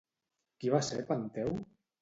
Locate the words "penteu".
1.13-1.57